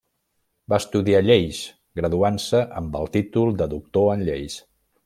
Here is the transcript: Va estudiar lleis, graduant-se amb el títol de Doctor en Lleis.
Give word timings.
Va 0.73 0.79
estudiar 0.83 1.19
lleis, 1.27 1.59
graduant-se 2.01 2.65
amb 2.83 2.99
el 3.03 3.13
títol 3.19 3.57
de 3.63 3.71
Doctor 3.77 4.15
en 4.17 4.27
Lleis. 4.31 4.63